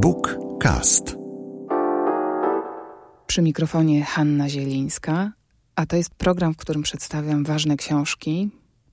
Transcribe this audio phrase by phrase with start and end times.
[0.00, 1.16] Bookcast.
[3.26, 5.32] Przy mikrofonie Hanna Zielińska,
[5.76, 8.50] a to jest program, w którym przedstawiam ważne książki.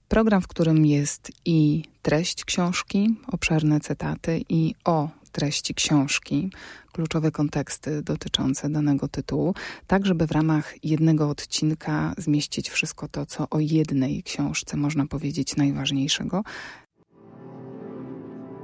[0.08, 6.52] Program, w którym jest i treść książki, obszerne cytaty, i o treści książki,
[6.92, 9.56] kluczowe konteksty dotyczące danego tytułu,
[9.88, 15.56] tak żeby w ramach jednego odcinka zmieścić wszystko to, co o jednej książce można powiedzieć
[15.56, 16.44] najważniejszego.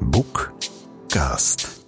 [0.02, 1.79] Bookcast.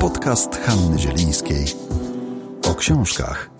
[0.00, 1.66] Podcast Hanny Zielińskiej
[2.70, 3.50] o książkach.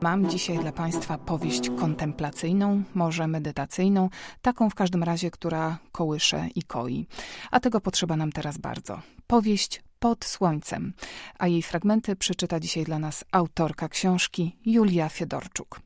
[0.00, 4.08] Mam dzisiaj dla Państwa powieść kontemplacyjną, może medytacyjną,
[4.42, 7.06] taką w każdym razie, która kołysze i koi.
[7.50, 9.00] A tego potrzeba nam teraz bardzo.
[9.26, 10.92] Powieść pod słońcem,
[11.38, 15.80] a jej fragmenty przeczyta dzisiaj dla nas autorka książki Julia Fiedorczuk.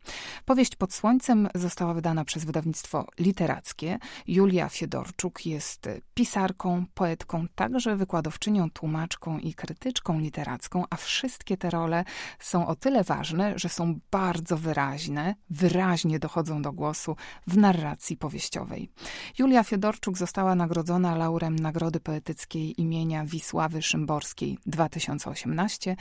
[0.45, 3.99] Powieść pod słońcem została wydana przez wydawnictwo literackie.
[4.27, 12.05] Julia Fiedorczuk jest pisarką, poetką, także wykładowczynią, tłumaczką i krytyczką literacką, a wszystkie te role
[12.39, 18.91] są o tyle ważne, że są bardzo wyraźne, wyraźnie dochodzą do głosu w narracji powieściowej.
[19.39, 25.97] Julia Fiedorczuk została nagrodzona laurem Nagrody Poetyckiej imienia Wisławy Szymborskiej Szymborskiej 2018.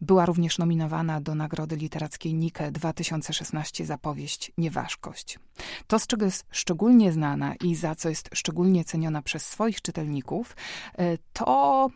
[0.00, 5.38] Była również nominowana do Nagrody Literackiej Nike 2016 za powieść Nieważkość.
[5.86, 10.56] To, z czego jest szczególnie znana i za co jest szczególnie ceniona przez swoich czytelników,
[10.98, 11.88] e, to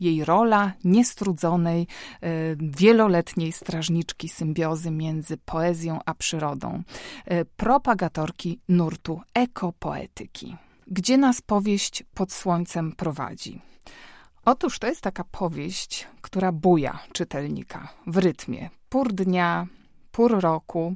[0.00, 1.86] jej rola niestrudzonej, e,
[2.58, 6.82] wieloletniej strażniczki symbiozy między poezją a przyrodą,
[7.24, 10.56] e, propagatorki nurtu ekopoetyki.
[10.86, 13.60] Gdzie nas powieść pod słońcem prowadzi?
[14.46, 19.66] Otóż to jest taka powieść, która buja czytelnika w rytmie pór dnia,
[20.12, 20.94] pór roku.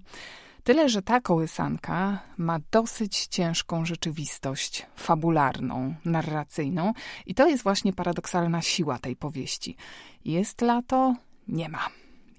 [0.65, 6.93] Tyle, że ta kołysanka ma dosyć ciężką rzeczywistość fabularną, narracyjną,
[7.27, 9.77] i to jest właśnie paradoksalna siła tej powieści.
[10.25, 11.15] Jest lato?
[11.49, 11.87] Nie ma.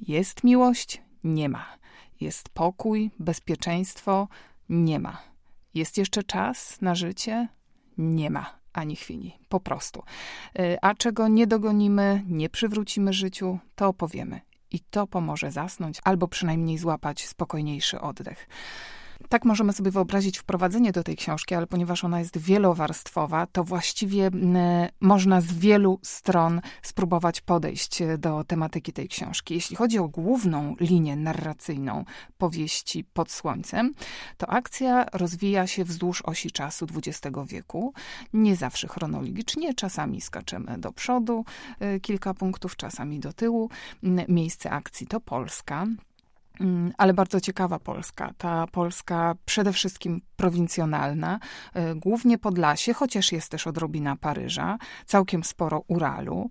[0.08, 1.02] Jest miłość?
[1.24, 1.66] Nie ma.
[2.22, 4.28] Jest pokój, bezpieczeństwo?
[4.70, 5.22] Nie ma.
[5.74, 7.48] Jest jeszcze czas na życie?
[7.98, 10.04] Nie ma ani chwili, po prostu.
[10.60, 14.42] Y, a czego nie dogonimy, nie przywrócimy życiu, to opowiemy.
[14.72, 18.48] I to pomoże zasnąć, albo przynajmniej złapać spokojniejszy oddech.
[19.32, 24.30] Tak możemy sobie wyobrazić wprowadzenie do tej książki, ale ponieważ ona jest wielowarstwowa, to właściwie
[25.02, 29.54] można z wielu stron spróbować podejść e, do tematyki tej książki.
[29.54, 32.06] Jeśli chodzi o główną linię narracyjną
[32.38, 33.94] powieści pod słońcem,
[34.38, 37.94] to akcja rozwija się wzdłuż osi czasu XX wieku,
[38.34, 41.46] nie zawsze chronologicznie, czasami skaczemy do przodu
[41.80, 43.70] e, kilka punktów, czasami do tyłu.
[44.28, 45.88] Miejsce akcji to Polska.
[46.60, 48.34] Mm, ale bardzo ciekawa Polska.
[48.38, 51.40] Ta Polska przede wszystkim prowincjonalna,
[51.74, 56.50] e, głównie Podlasie, chociaż jest też odrobina Paryża, całkiem sporo Uralu.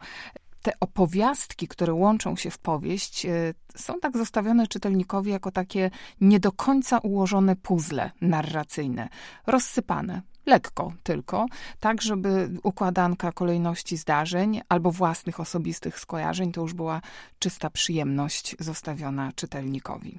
[0.62, 5.90] Te opowiastki, które łączą się w powieść, e, są tak zostawione czytelnikowi jako takie
[6.20, 9.08] nie do końca ułożone puzzle narracyjne,
[9.46, 11.46] rozsypane lekko tylko,
[11.80, 17.00] tak żeby układanka kolejności zdarzeń albo własnych osobistych skojarzeń to już była
[17.38, 20.18] czysta przyjemność zostawiona czytelnikowi.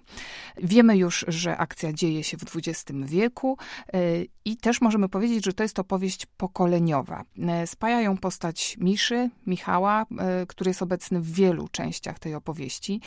[0.58, 3.58] Wiemy już, że akcja dzieje się w XX wieku
[3.96, 7.24] y, i też możemy powiedzieć, że to jest opowieść pokoleniowa.
[7.64, 10.06] Y, spaja ją postać Miszy, Michała,
[10.44, 13.02] y, który jest obecny w wielu częściach tej opowieści.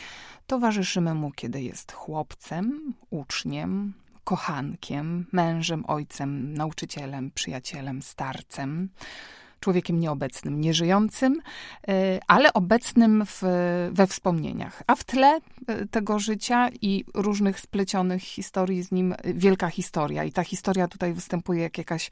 [0.47, 3.93] Towarzyszymy mu, kiedy jest chłopcem, uczniem,
[4.25, 8.89] kochankiem, mężem, ojcem, nauczycielem, przyjacielem, starcem
[9.59, 11.41] człowiekiem nieobecnym, nieżyjącym,
[11.87, 13.41] e, ale obecnym w,
[13.91, 14.83] we wspomnieniach.
[14.87, 20.23] A w tle e, tego życia i różnych splecionych historii z nim wielka historia.
[20.23, 22.09] I ta historia tutaj występuje jak jakaś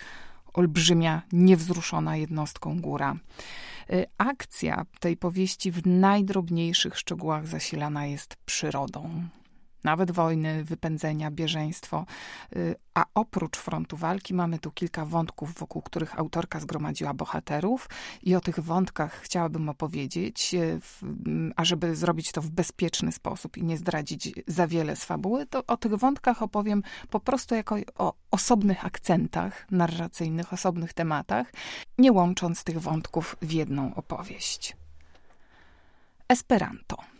[0.53, 3.15] olbrzymia, niewzruszona jednostką góra.
[4.17, 9.27] Akcja tej powieści w najdrobniejszych szczegółach zasilana jest przyrodą
[9.83, 12.05] nawet wojny, wypędzenia, bieżeństwo.
[12.55, 17.89] Y, a oprócz frontu walki mamy tu kilka wątków, wokół których autorka zgromadziła bohaterów
[18.23, 20.79] i o tych wątkach chciałabym opowiedzieć, y,
[21.55, 25.65] a żeby zrobić to w bezpieczny sposób i nie zdradzić za wiele z fabuły, to
[25.67, 31.53] o tych wątkach opowiem po prostu jako o osobnych akcentach narracyjnych, osobnych tematach,
[31.97, 34.75] nie łącząc tych wątków w jedną opowieść.
[36.29, 37.12] Esperanto.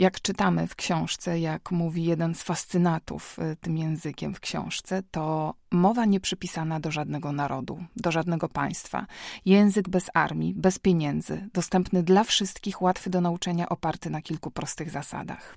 [0.00, 5.54] Jak czytamy w książce, jak mówi jeden z fascynatów y, tym językiem w książce, to
[5.70, 9.06] mowa nieprzypisana do żadnego narodu, do żadnego państwa.
[9.44, 14.90] Język bez armii, bez pieniędzy, dostępny dla wszystkich, łatwy do nauczenia, oparty na kilku prostych
[14.90, 15.56] zasadach.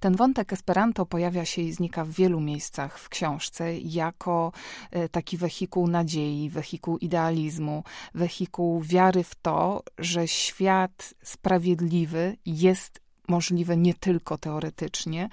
[0.00, 4.52] Ten wątek Esperanto pojawia się i znika w wielu miejscach w książce jako
[4.90, 7.84] e, taki wehikuł nadziei, wehikuł idealizmu,
[8.14, 13.01] wehikuł wiary w to, że świat sprawiedliwy jest
[13.32, 15.28] możliwe nie tylko teoretycznie.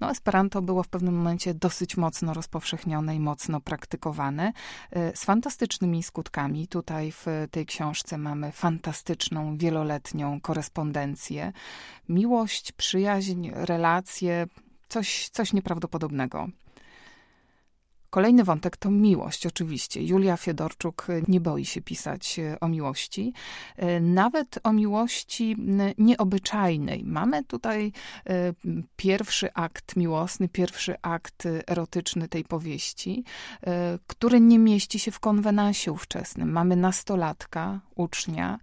[0.00, 4.52] No, Esperanto było w pewnym momencie dosyć mocno rozpowszechnione i mocno praktykowane,
[4.90, 6.68] e, z fantastycznymi skutkami.
[6.68, 11.52] Tutaj w tej książce mamy fantastyczną, wieloletnią korespondencję.
[12.08, 14.46] Miłość, przyjaźń, relacje,
[14.88, 16.48] coś, coś nieprawdopodobnego.
[18.14, 20.02] Kolejny wątek to miłość, oczywiście.
[20.02, 23.32] Julia Fiedorczuk nie boi się pisać e, o miłości,
[23.76, 25.56] e, nawet o miłości
[25.98, 27.04] nieobyczajnej.
[27.04, 27.92] Mamy tutaj
[28.96, 33.24] pierwszy akt miłosny, pierwszy akt erotyczny tej powieści,
[34.06, 36.52] który nie mieści się w konwenansie ówczesnym.
[36.52, 38.58] Mamy nastolatka, ucznia,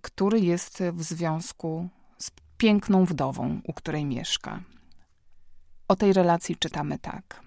[0.00, 1.88] który jest w związku
[2.18, 4.60] z piękną wdową, u której mieszka.
[5.88, 7.43] O tej relacji czytamy tak.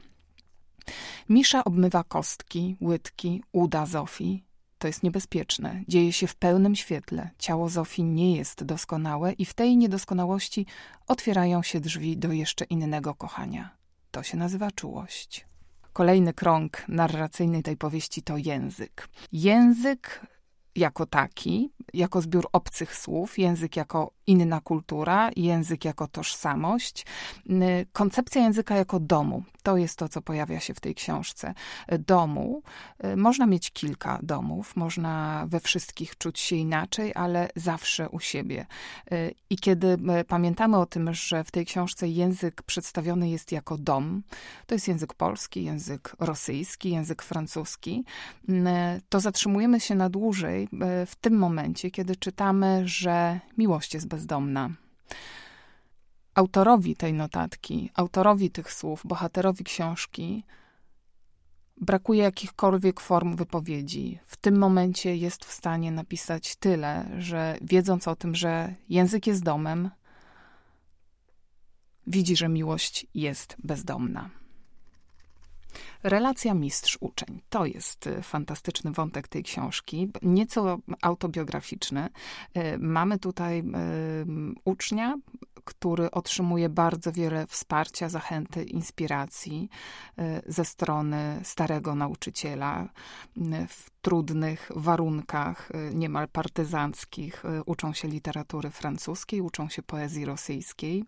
[1.30, 4.44] Misza obmywa kostki, łydki, uda Zofii.
[4.78, 5.84] To jest niebezpieczne.
[5.88, 7.30] Dzieje się w pełnym świetle.
[7.38, 10.66] Ciało Zofii nie jest doskonałe i w tej niedoskonałości
[11.08, 13.78] otwierają się drzwi do jeszcze innego kochania.
[14.12, 15.48] To się nazywa czułość.
[15.94, 19.10] Kolejny krąg narracyjny tej powieści to język.
[19.32, 20.22] Język
[20.78, 27.06] jako taki, jako zbiór obcych słów, język jako inna kultura, język jako tożsamość,
[27.92, 29.44] koncepcja języka jako domu.
[29.64, 31.54] To jest to, co pojawia się w tej książce.
[32.08, 32.62] Domu.
[33.06, 38.66] Y, można mieć kilka domów, można we wszystkich czuć się inaczej, ale zawsze u siebie.
[39.12, 43.78] Y, I kiedy y, pamiętamy o tym, że w tej książce język przedstawiony jest jako
[43.78, 44.24] dom,
[44.66, 48.04] to jest język polski, język rosyjski, język francuski,
[49.10, 50.67] to zatrzymujemy się na dłużej
[51.08, 54.70] w tym momencie, kiedy czytamy, że miłość jest bezdomna
[56.38, 60.44] autorowi tej notatki, autorowi tych słów, bohaterowi książki,
[61.82, 64.20] brakuje jakichkolwiek form wypowiedzi.
[64.28, 69.44] W tym momencie jest w stanie napisać tyle, że wiedząc o tym, że język jest
[69.44, 69.90] domem,
[72.08, 74.30] widzi, że miłość jest bezdomna.
[76.04, 77.42] Relacja mistrz-uczeń.
[77.50, 82.10] To jest y, fantastyczny wątek tej książki, nieco autobiograficzny.
[82.58, 83.64] Y, mamy tutaj
[84.66, 85.16] ucznia,
[85.68, 89.70] który otrzymuje bardzo wiele wsparcia, zachęty, inspiracji
[90.48, 92.90] ze strony starego nauczyciela
[93.68, 101.04] w trudnych warunkach, y, niemal partyzanckich, uczą się literatury francuskiej, uczą się poezji rosyjskiej.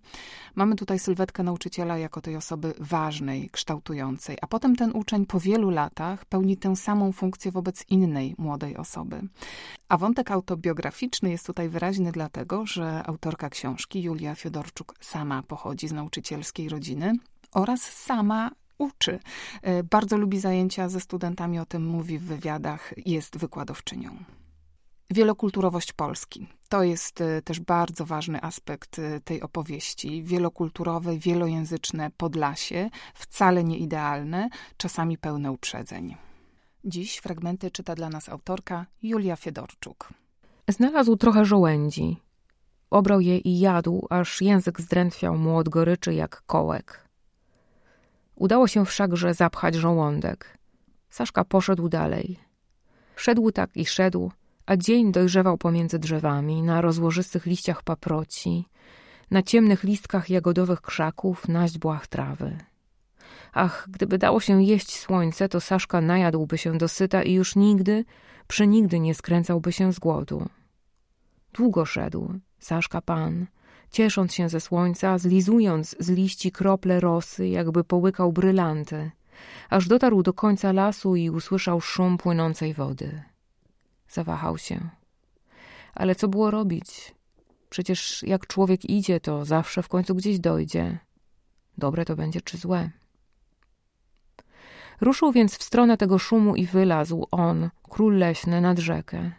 [0.56, 5.70] Mamy tutaj sylwetkę nauczyciela jako tej osoby ważnej, kształtującej, a potem ten uczeń po wielu
[5.70, 9.22] latach pełni tę samą funkcję wobec innej młodej osoby.
[9.90, 15.92] A wątek autobiograficzny jest tutaj wyraźny dlatego, że autorka książki, Julia Fiodorczuk, sama pochodzi z
[15.92, 17.14] nauczycielskiej rodziny
[17.52, 19.20] oraz sama uczy.
[19.62, 24.24] E, bardzo lubi zajęcia ze studentami, o tym mówi w wywiadach, jest wykładowczynią.
[25.10, 26.48] Wielokulturowość Polski.
[26.70, 30.24] To jest e, też bardzo ważny aspekt e, tej opowieści.
[30.24, 36.16] Wielokulturowe, wielojęzyczne Podlasie, wcale nie idealne, czasami pełne uprzedzeń.
[36.86, 40.10] Dziś fragmenty czyta dla nas autorka Julia Fiedorczuk.
[40.68, 42.29] Znalazł trochę żołędzi.
[42.90, 47.10] Obrał je i jadł, aż język zdrętwiał mu od goryczy jak kołek.
[48.36, 50.58] Udało się wszakże zapchać żołądek.
[51.10, 52.40] Saszka poszedł dalej.
[53.16, 54.32] Szedł tak i szedł,
[54.66, 58.66] a dzień dojrzewał pomiędzy drzewami, na rozłożystych liściach paproci,
[59.32, 62.58] na ciemnych listkach jagodowych krzaków, na źdźbłach trawy.
[63.54, 68.06] Ach, gdyby dało się jeść słońce, to Saszka najadłby się dosyta i już nigdy,
[68.48, 70.50] przenigdy nie skręcałby się z głodu.
[71.54, 73.48] Długo szedł, Saszka pan,
[73.92, 79.12] ciesząc się ze słońca, zlizując z liści krople rosy, jakby połykał brylanty,
[79.70, 83.24] aż dotarł do końca lasu i usłyszał szum płynącej wody.
[84.10, 84.90] Zawahał się.
[85.94, 87.16] Ale co było robić?
[87.70, 91.00] Przecież jak człowiek idzie, to zawsze w końcu gdzieś dojdzie.
[91.78, 92.90] Dobre to będzie czy złe?
[95.02, 99.32] Ruszył więc w stronę tego szumu i wylazł on, król leśny, nad rzekę.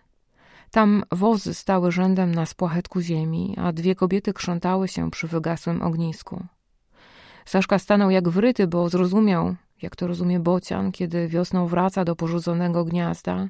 [0.70, 6.44] Tam wozy stały rzędem na spłachetku ziemi, a dwie kobiety krzątały się przy wygasłym ognisku.
[7.44, 12.84] Saszka stanął jak wryty, bo zrozumiał, jak to rozumie bocian, kiedy wiosną wraca do porzuconego
[12.84, 13.48] gniazda,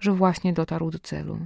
[0.00, 1.38] że właśnie dotarł do celu.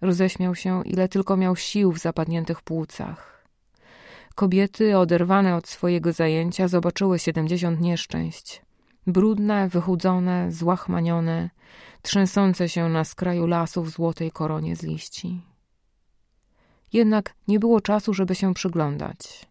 [0.00, 3.44] Roześmiał się, ile tylko miał sił w zapadniętych płucach.
[4.34, 8.62] Kobiety, oderwane od swojego zajęcia, zobaczyły siedemdziesiąt nieszczęść.
[9.06, 11.50] Brudne, wychudzone, złachmanione,
[12.02, 15.40] trzęsące się na skraju lasu w złotej koronie z liści.
[16.92, 19.48] Jednak nie było czasu, żeby się przyglądać.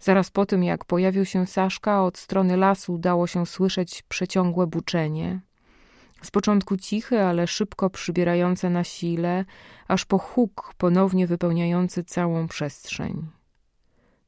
[0.00, 5.40] Zaraz po tym, jak pojawił się Saszka, od strony lasu dało się słyszeć przeciągłe buczenie.
[6.22, 9.44] Z początku ciche, ale szybko przybierające na sile,
[9.88, 13.26] aż po huk ponownie wypełniający całą przestrzeń.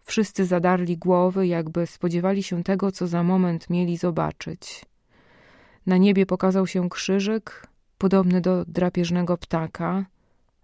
[0.01, 4.85] Wszyscy zadarli głowy, jakby spodziewali się tego, co za moment mieli zobaczyć.
[5.87, 7.67] Na niebie pokazał się krzyżyk,
[7.99, 10.05] podobny do drapieżnego ptaka,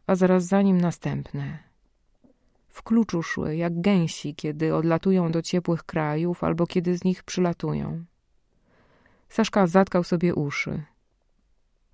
[0.06, 1.58] a zaraz za nim następne.
[2.68, 8.04] W kluczu szły, jak gęsi, kiedy odlatują do ciepłych krajów albo kiedy z nich przylatują.
[9.28, 10.82] Saszka zatkał sobie uszy.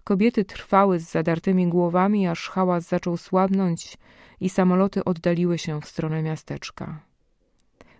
[0.04, 3.98] Kobiety trwały z zadartymi głowami, aż hałas zaczął słabnąć
[4.40, 7.09] i samoloty oddaliły się w stronę miasteczka.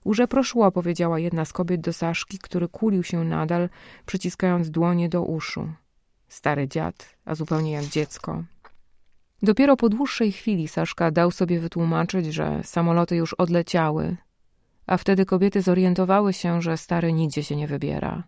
[0.05, 3.69] Urze proszło, powiedziała jedna z kobiet do Saszki, który kulił się nadal,
[4.07, 5.73] przyciskając dłonie do uszu.
[6.29, 8.45] Stary dziad, a zupełnie jak dziecko.
[9.43, 14.17] Dopiero po dłuższej chwili Saszka dał sobie wytłumaczyć, że samoloty już odleciały,
[14.87, 18.23] a wtedy kobiety zorientowały się, że stary nigdzie się nie wybiera.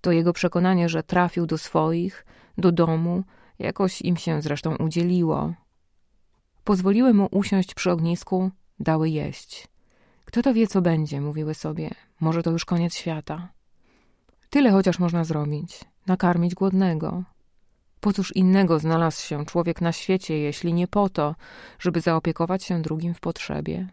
[0.00, 2.26] To jego przekonanie, że trafił do swoich,
[2.58, 3.24] do domu,
[3.58, 5.54] jakoś im się zresztą udzieliło.
[6.64, 9.71] Pozwoliły mu usiąść przy ognisku, dały jeść.
[10.32, 11.90] Kto to wie, co będzie, mówiły sobie.
[12.20, 13.48] Może to już koniec świata.
[14.50, 15.80] Tyle chociaż można zrobić.
[16.06, 17.22] Nakarmić głodnego.
[18.00, 21.34] Po cóż innego znalazł się człowiek na świecie, jeśli nie po to,
[21.78, 23.88] żeby zaopiekować się drugim w potrzebie?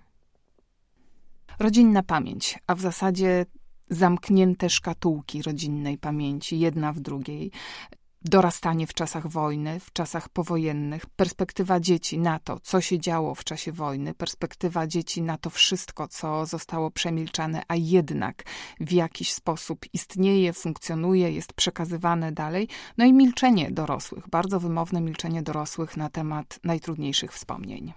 [1.59, 3.45] Rodzinna pamięć, a w zasadzie
[3.89, 7.51] zamknięte szkatułki rodzinnej pamięci, jedna w drugiej
[8.21, 13.43] dorastanie w czasach wojny, w czasach powojennych, perspektywa dzieci na to, co się działo w
[13.43, 18.43] czasie wojny, perspektywa dzieci na to wszystko, co zostało przemilczane, a jednak
[18.79, 25.41] w jakiś sposób istnieje, funkcjonuje, jest przekazywane dalej, no i milczenie dorosłych, bardzo wymowne milczenie
[25.41, 27.93] dorosłych na temat najtrudniejszych wspomnień.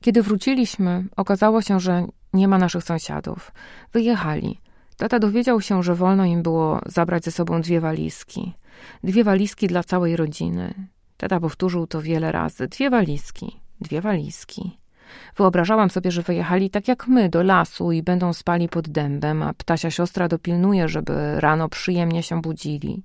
[0.00, 3.52] Kiedy wróciliśmy, okazało się, że nie ma naszych sąsiadów.
[3.92, 4.60] Wyjechali.
[4.96, 8.54] Tata dowiedział się, że wolno im było zabrać ze sobą dwie walizki.
[9.04, 10.74] Dwie walizki dla całej rodziny.
[11.16, 12.68] Tata powtórzył to wiele razy.
[12.68, 14.82] Dwie walizki, dwie walizki.
[15.36, 19.54] Wyobrażałam sobie, że wyjechali tak jak my do lasu i będą spali pod dębem, a
[19.54, 23.02] ptasia siostra dopilnuje, żeby rano przyjemnie się budzili.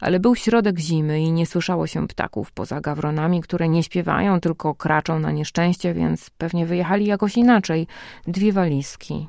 [0.00, 4.74] Ale był środek zimy i nie słyszało się ptaków poza gawronami, które nie śpiewają, tylko
[4.74, 7.86] kraczą na nieszczęście, więc pewnie wyjechali jakoś inaczej.
[8.26, 9.28] Dwie walizki.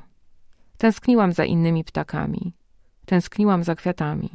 [0.78, 2.52] Tęskniłam za innymi ptakami.
[3.06, 4.30] Tęskniłam za kwiatami.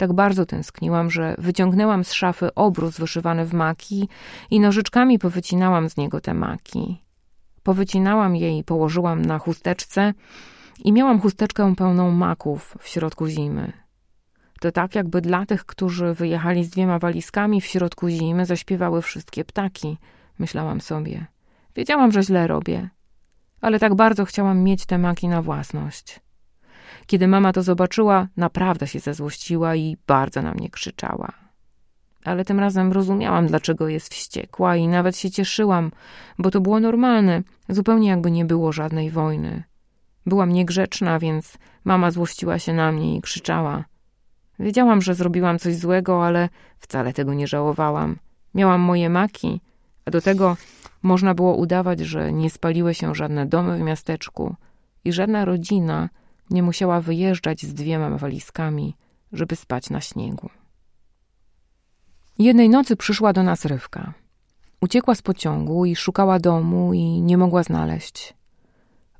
[0.00, 4.08] Tak bardzo tęskniłam, że wyciągnęłam z szafy obrus wyszywany w maki
[4.50, 7.02] i nożyczkami powycinałam z niego te maki.
[7.62, 10.14] Powycinałam je i położyłam na chusteczce
[10.84, 13.72] i miałam chusteczkę pełną maków w środku zimy.
[14.60, 19.44] To tak, jakby dla tych, którzy wyjechali z dwiema walizkami w środku zimy, zaśpiewały wszystkie
[19.44, 19.98] ptaki,
[20.38, 21.26] myślałam sobie.
[21.74, 22.88] Wiedziałam, że źle robię,
[23.60, 26.20] ale tak bardzo chciałam mieć te maki na własność.
[27.10, 31.32] Kiedy mama to zobaczyła, naprawdę się zezłościła i bardzo na mnie krzyczała.
[32.24, 35.90] Ale tym razem rozumiałam, dlaczego jest wściekła i nawet się cieszyłam,
[36.38, 39.62] bo to było normalne, zupełnie jakby nie było żadnej wojny.
[40.26, 43.84] Byłam niegrzeczna, więc mama złościła się na mnie i krzyczała.
[44.58, 46.48] Wiedziałam, że zrobiłam coś złego, ale
[46.78, 48.16] wcale tego nie żałowałam.
[48.54, 49.60] Miałam moje maki,
[50.04, 50.56] a do tego
[51.02, 54.54] można było udawać, że nie spaliły się żadne domy w miasteczku
[55.04, 56.08] i żadna rodzina
[56.50, 58.96] nie musiała wyjeżdżać z dwiema walizkami,
[59.32, 60.50] żeby spać na śniegu.
[62.38, 64.14] Jednej nocy przyszła do nas Rywka.
[64.80, 68.34] Uciekła z pociągu i szukała domu i nie mogła znaleźć.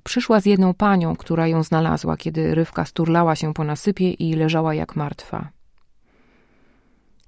[0.02, 4.74] Przyszła z jedną panią, która ją znalazła, kiedy Rywka sturlała się po nasypie i leżała
[4.74, 5.48] jak martwa.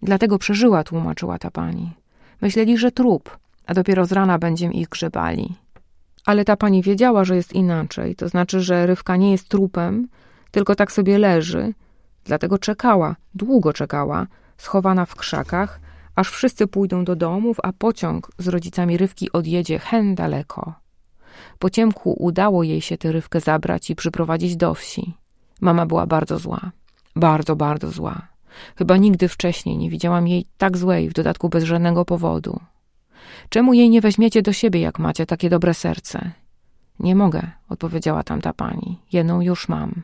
[0.02, 1.92] Dlatego przeżyła, tłumaczyła ta pani.
[2.40, 5.54] Myśleli, że trup, a dopiero z rana będziemy ich grzebali.
[6.24, 10.08] Ale ta pani wiedziała, że jest inaczej, to znaczy, że Rywka nie jest trupem,
[10.50, 11.74] tylko tak sobie leży,
[12.24, 14.26] dlatego czekała, długo czekała,
[14.56, 15.80] schowana w krzakach,
[16.16, 20.74] aż wszyscy pójdą do domów, a pociąg z rodzicami Rywki odjedzie hen daleko.
[21.58, 25.14] Po ciemku udało jej się tę Rywkę zabrać i przyprowadzić do wsi.
[25.60, 26.70] Mama była bardzo zła.
[27.16, 28.28] Bardzo, bardzo zła.
[28.76, 32.60] Chyba nigdy wcześniej nie widziałam jej tak złej, w dodatku bez żadnego powodu.
[33.48, 36.30] Czemu jej nie weźmiecie do siebie, jak macie takie dobre serce?
[36.98, 38.98] Nie mogę, odpowiedziała tamta pani.
[39.12, 40.02] Jedną już mam.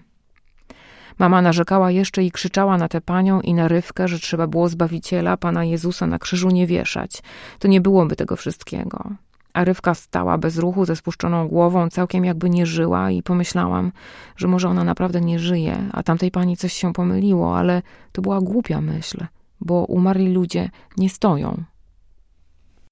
[1.19, 5.37] Mama narzekała jeszcze i krzyczała na tę panią i na Rywkę, że trzeba było Zbawiciela,
[5.37, 7.23] Pana Jezusa na krzyżu nie wieszać.
[7.59, 9.11] To nie byłoby tego wszystkiego.
[9.53, 13.93] A Rywka stała bez ruchu, ze spuszczoną głową, całkiem jakby nie żyła i pomyślałam,
[14.37, 17.83] że może ona naprawdę nie żyje, a tamtej pani coś się pomyliło, ale
[18.13, 19.27] to była głupia myśl,
[19.61, 21.65] bo umarli ludzie nie stoją,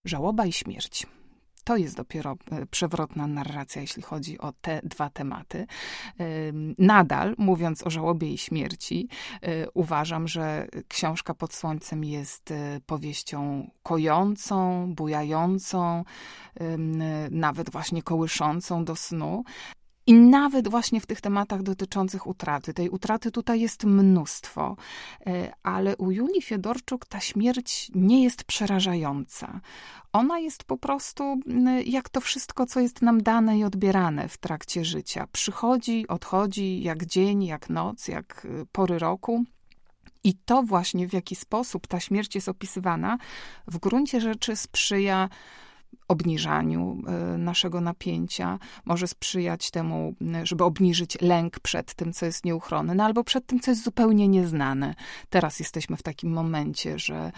[0.07, 1.07] Żałoba i śmierć.
[1.65, 5.67] to jest dopiero e, przewrotna narracja, jeśli chodzi o te dwa tematy.
[6.79, 9.09] Nadal, mówiąc o żałobie i śmierci,
[9.43, 16.05] e, uważam, że książka pod słońcem jest e, powieścią kojącą, bujającą,
[17.31, 19.45] nawet właśnie kołyszącą do snu.
[20.07, 24.77] I nawet właśnie w tych tematach dotyczących utraty, tej utraty tutaj jest mnóstwo,
[25.27, 29.61] e, ale u Julii Fiedorczuk ta śmierć nie jest przerażająca.
[30.13, 31.41] Ona jest po prostu
[31.85, 35.27] jak to wszystko, co jest nam dane i odbierane w trakcie życia.
[35.33, 39.45] Przychodzi, odchodzi, jak dzień, jak noc, jak y, pory roku.
[40.25, 43.19] I to właśnie, w jaki sposób ta śmierć jest opisywana,
[43.67, 45.29] w gruncie rzeczy sprzyja
[46.09, 53.05] obniżaniu e, naszego napięcia, może sprzyjać temu, żeby obniżyć lęk przed tym, co jest nieuchronne,
[53.05, 54.95] albo przed tym, co jest zupełnie nieznane.
[55.31, 57.33] Teraz jesteśmy w takim momencie, że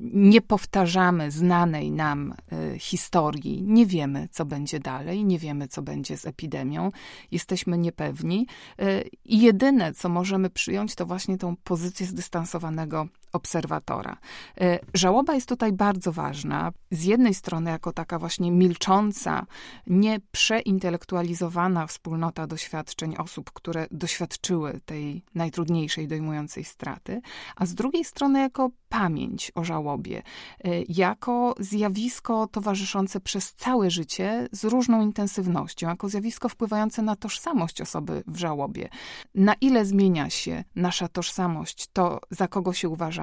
[0.00, 6.16] nie powtarzamy znanej nam e, historii, nie wiemy, co będzie dalej, nie wiemy, co będzie
[6.16, 6.90] z epidemią,
[7.30, 8.46] jesteśmy niepewni
[8.78, 14.16] e, i jedyne, co możemy przyjąć, to właśnie tą pozycję zdystansowanego obserwatora.
[14.60, 16.72] E, żałoba jest tutaj bardzo ważna.
[16.90, 19.46] Z jednej strony, jako taka właśnie milcząca,
[19.86, 27.20] nie przeintelektualizowana wspólnota doświadczeń osób, które doświadczyły tej najtrudniejszej, dojmującej straty,
[27.56, 30.22] a z drugiej strony, jako pamięć o żałobie,
[30.64, 37.80] e, jako zjawisko towarzyszące przez całe życie z różną intensywnością, jako zjawisko wpływające na tożsamość
[37.80, 38.88] osoby w żałobie.
[39.34, 43.17] Na ile zmienia się nasza tożsamość, to za kogo się uważa,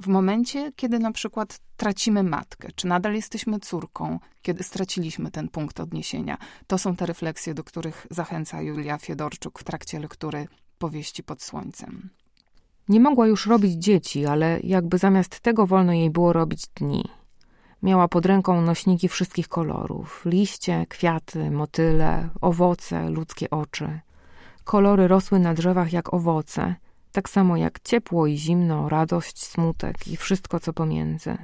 [0.00, 5.80] w momencie, kiedy na przykład tracimy matkę, czy nadal jesteśmy córką, kiedy straciliśmy ten punkt
[5.80, 6.38] odniesienia.
[6.66, 10.48] To są te refleksje, do których zachęca Julia Fiedorczuk w trakcie lektury
[10.78, 12.10] powieści pod słońcem.
[12.88, 17.04] Nie mogła już robić dzieci, ale jakby zamiast tego wolno jej było robić dni.
[17.82, 24.00] Miała pod ręką nośniki wszystkich kolorów: liście, kwiaty, motyle, owoce, ludzkie oczy.
[24.64, 26.74] Kolory rosły na drzewach jak owoce–
[27.12, 31.38] tak samo jak ciepło i zimno, radość, smutek i wszystko co pomiędzy.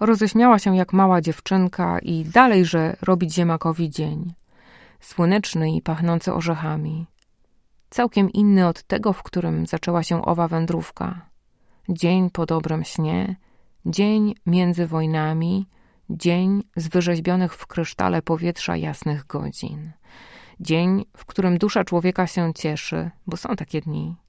[0.00, 4.34] Roześmiała się jak mała dziewczynka i dalej, że robić ziemakowi dzień.
[5.00, 7.06] Słoneczny i pachnący orzechami.
[7.90, 11.26] Całkiem inny od tego, w którym zaczęła się owa wędrówka.
[11.88, 13.36] Dzień po dobrym śnie,
[13.86, 15.68] dzień między wojnami,
[16.10, 19.92] dzień z wyrzeźbionych w krysztale powietrza jasnych godzin.
[20.60, 24.21] Dzień, w którym dusza człowieka się cieszy, bo są takie dni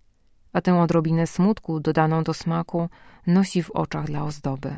[0.54, 2.90] a tę odrobinę smutku dodaną do smaku
[3.28, 4.76] nosi w oczach dla ozdoby.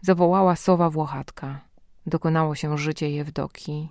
[0.00, 1.60] Zawołała sowa włochatka.
[2.06, 3.88] Dokonało się życie Jewdoki.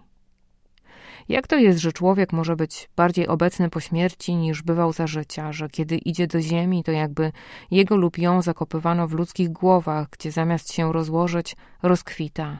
[1.29, 5.51] Jak to jest, że człowiek może być bardziej obecny po śmierci niż bywał za życia,
[5.51, 7.31] że kiedy idzie do ziemi, to jakby
[7.71, 12.59] jego lub ją zakopywano w ludzkich głowach, gdzie zamiast się rozłożyć, rozkwita.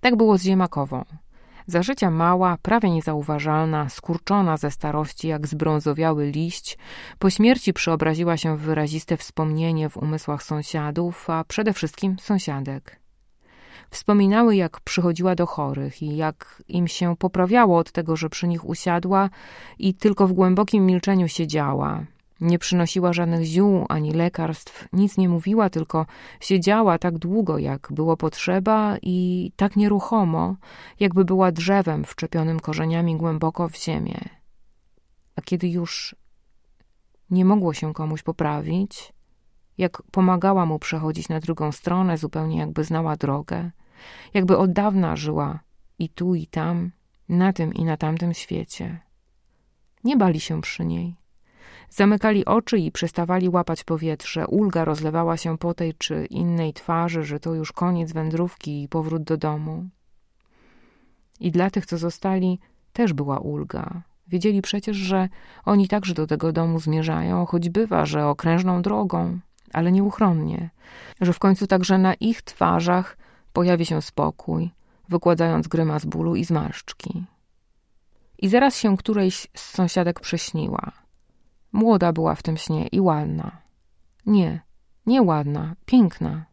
[0.00, 1.04] Tak było z ziemakową.
[1.66, 6.78] Za życia mała, prawie niezauważalna, skurczona ze starości jak zbrązowiały liść,
[7.18, 13.00] po śmierci przeobraziła się w wyraziste wspomnienie w umysłach sąsiadów, a przede wszystkim sąsiadek.
[13.90, 18.64] Wspominały, jak przychodziła do chorych i jak im się poprawiało od tego, że przy nich
[18.64, 19.30] usiadła
[19.78, 22.04] i tylko w głębokim milczeniu siedziała,
[22.42, 26.06] nie przynosiła żadnych ziół ani lekarstw, nic nie mówiła, tylko
[26.40, 30.56] siedziała tak długo, jak było potrzeba i tak nieruchomo,
[31.00, 34.20] jakby była drzewem wczepionym korzeniami głęboko w ziemię.
[35.36, 36.16] A kiedy już
[37.30, 39.12] nie mogło się komuś poprawić,
[39.78, 43.70] jak pomagała mu przechodzić na drugą stronę, zupełnie jakby znała drogę,
[44.34, 45.60] jakby od dawna żyła
[45.98, 46.90] i tu, i tam,
[47.28, 49.00] na tym i na tamtym świecie.
[50.04, 51.21] Nie bali się przy niej
[51.94, 54.46] Zamykali oczy i przestawali łapać powietrze.
[54.46, 59.22] Ulga rozlewała się po tej czy innej twarzy, że to już koniec wędrówki i powrót
[59.22, 59.88] do domu.
[61.40, 62.58] I dla tych, co zostali,
[62.92, 64.02] też była ulga.
[64.28, 65.28] Wiedzieli przecież, że
[65.64, 69.38] oni także do tego domu zmierzają, choć bywa, że okrężną drogą,
[69.72, 70.70] ale nieuchronnie,
[71.20, 73.16] że w końcu także na ich twarzach
[73.52, 74.70] pojawi się spokój,
[75.08, 77.24] wykładając grymas bólu i zmarszczki.
[78.38, 81.01] I zaraz się którejś z sąsiadek prześniła.
[81.72, 83.62] Młoda była w tym śnie i ładna.
[84.26, 84.60] Nie,
[85.06, 86.44] nie ładna, piękna.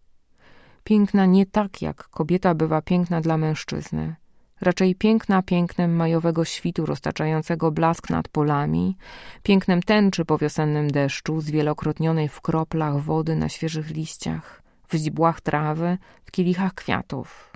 [0.84, 4.16] Piękna nie tak, jak kobieta bywa piękna dla mężczyzny.
[4.62, 8.98] Raczej piękna pięknem majowego świtu roztaczającego blask nad polami,
[9.44, 15.98] pięknem tęczy po wiosennym deszczu, zwielokrotnionej w kroplach wody na świeżych liściach, w źdźbłach trawy,
[16.24, 17.54] w kielichach kwiatów.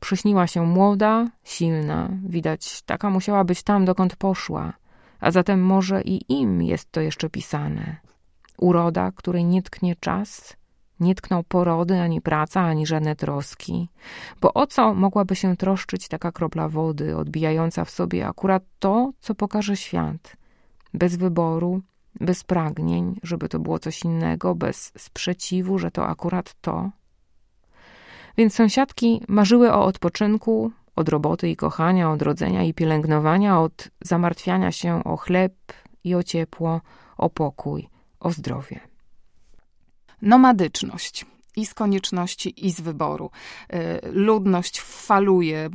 [0.00, 4.72] Przyśniła się młoda, silna, widać, taka musiała być tam, dokąd poszła,
[5.22, 7.96] a zatem może i im jest to jeszcze pisane.
[8.58, 10.56] Uroda, której nie tknie czas,
[11.00, 13.88] Nie tknął porody, ani praca, ani żadne troski.
[14.40, 19.34] Bo o co mogłaby się troszczyć taka kropla wody, odbijająca w sobie akurat to, co
[19.34, 20.36] pokaże świat?
[20.94, 21.80] Bez wyboru,
[22.20, 26.90] bez pragnień, żeby to było coś innego, bez sprzeciwu, że to akurat to.
[28.36, 34.72] Więc sąsiadki marzyły o odpoczynku, od roboty i kochania, od rodzenia i pielęgnowania, od zamartwiania
[34.72, 35.54] się o chleb
[36.04, 36.80] i o ciepło,
[37.16, 37.88] o pokój,
[38.20, 38.80] o zdrowie.
[40.22, 43.30] Nomadyczność i z konieczności, i z wyboru.
[43.68, 45.70] E, ludność faluje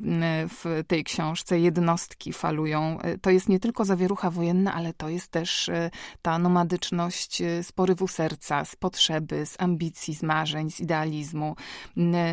[0.49, 2.99] w tej książce, jednostki falują.
[3.01, 5.89] E, to jest nie tylko zawierucha wojenna, ale to jest też e,
[6.21, 11.55] ta nomadyczność z porywu serca, z potrzeby, z ambicji, z marzeń, z idealizmu.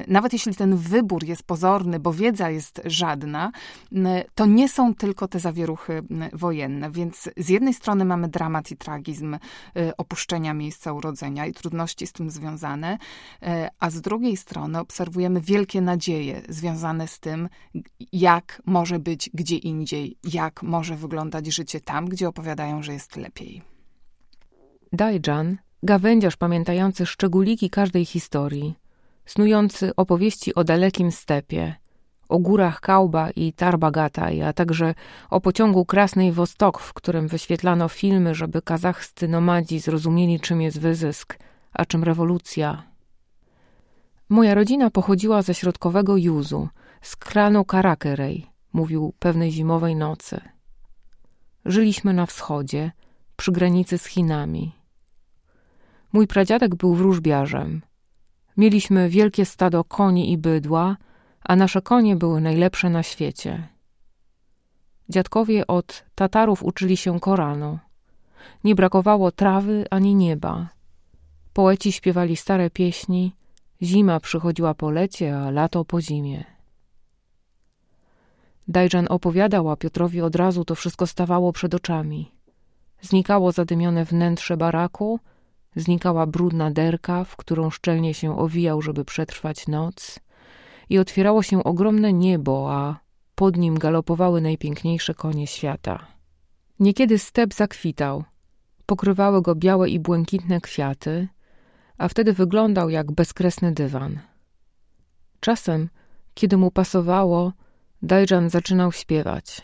[0.09, 3.52] Nawet jeśli ten wybór jest pozorny, bo wiedza jest żadna,
[4.35, 6.02] to nie są tylko te zawieruchy
[6.33, 6.90] wojenne.
[6.90, 9.38] Więc z jednej strony mamy dramat i tragizm
[9.96, 12.98] opuszczenia miejsca urodzenia i trudności z tym związane,
[13.81, 17.49] a z drugiej strony obserwujemy wielkie nadzieje związane z tym,
[18.12, 23.62] jak może być gdzie indziej, jak może wyglądać życie tam, gdzie opowiadają, że jest lepiej.
[24.92, 28.75] Dajjan, gawędziarz pamiętający szczególiki każdej historii,
[29.27, 31.75] snujący opowieści o dalekim stepie,
[32.29, 34.94] o górach Kauba i Tarbagataj, a także
[35.31, 41.38] o pociągu Krasnej Wostok, w którym wyświetlano filmy, żeby kazachscy nomadzi zrozumieli, czym jest wyzysk,
[41.73, 42.83] a czym rewolucja,
[44.28, 46.68] Moja rodzina pochodziła ze środkowego Juzu,
[47.02, 50.40] z kranu Karakerej, mówił pewnej zimowej nocy.
[51.64, 52.92] Żyliśmy na wschodzie,
[53.37, 54.72] przy granicy z Chinami.
[56.12, 57.82] Mój pradziadek był wróżbiarzem.
[58.56, 60.96] Mieliśmy wielkie stado koni i bydła,
[61.44, 63.68] a nasze konie były najlepsze na świecie.
[65.08, 67.78] Dziadkowie od Tatarów uczyli się Koranu.
[68.64, 70.68] Nie brakowało trawy ani nieba.
[71.52, 73.32] Poeci śpiewali stare pieśni,
[73.82, 76.44] Zima przychodziła po lecie, a lato po zimie.
[78.68, 82.32] Dajżan opowiadał, a Piotrowi od razu to wszystko stawało przed oczami.
[83.00, 85.20] Znikało zadymione wnętrze baraku,
[85.76, 90.20] znikała brudna derka, w którą szczelnie się owijał, żeby przetrwać noc,
[90.88, 93.00] i otwierało się ogromne niebo, a
[93.34, 96.06] pod nim galopowały najpiękniejsze konie świata.
[96.80, 98.24] Niekiedy step zakwitał.
[98.87, 101.28] Pokrywały go białe i błękitne kwiaty,
[101.98, 104.20] a wtedy wyglądał jak bezkresny dywan.
[105.40, 105.88] Czasem,
[106.35, 107.52] kiedy mu pasowało,
[108.02, 109.62] Dajjan zaczynał śpiewać.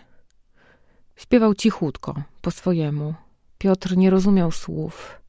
[1.17, 3.15] Śpiewał cichutko, po swojemu.
[3.59, 5.21] Piotr nie rozumiał słów.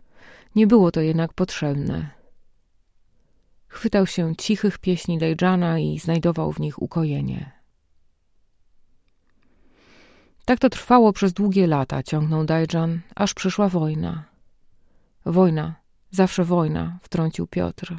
[0.56, 2.10] Nie było to jednak potrzebne.
[3.68, 7.52] Chwytał się cichych pieśni Dajjana i znajdował w nich ukojenie.
[10.46, 14.24] Tak to trwało przez długie lata, ciągnął Dajjan, aż przyszła wojna.
[15.26, 15.81] Wojna,
[16.12, 17.98] Zawsze wojna, wtrącił Piotr.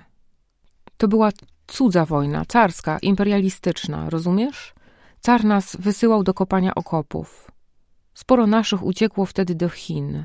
[0.97, 1.31] To była
[1.67, 4.75] cudza wojna, carska, imperialistyczna, rozumiesz?
[5.21, 7.51] Car nas wysyłał do kopania okopów.
[8.15, 10.25] Sporo naszych uciekło wtedy do Chin.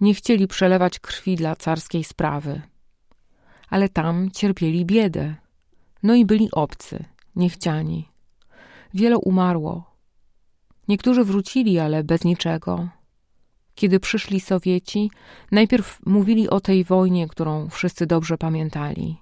[0.00, 2.62] Nie chcieli przelewać krwi dla carskiej sprawy.
[3.68, 5.34] Ale tam cierpieli biedę.
[6.02, 7.04] No i byli obcy,
[7.36, 8.08] niechciani.
[8.94, 9.96] Wiele umarło.
[10.88, 12.88] Niektórzy wrócili, ale bez niczego.
[13.76, 15.10] Kiedy przyszli Sowieci,
[15.52, 19.16] najpierw mówili o tej wojnie, którą wszyscy dobrze pamiętali.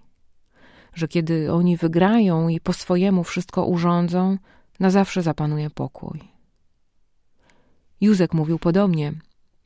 [0.95, 4.39] Że kiedy oni wygrają i po swojemu wszystko urządzą,
[4.81, 6.21] na zawsze zapanuje pokój.
[8.01, 9.13] Józek mówił podobnie,